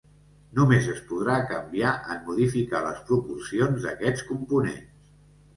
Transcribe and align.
Només 0.59 0.87
es 0.93 1.01
podrà 1.09 1.35
canviar 1.51 1.91
en 2.15 2.25
modificar 2.31 2.81
les 2.87 3.05
proporcions 3.11 3.87
d'aquests 3.87 4.29
components. 4.31 5.33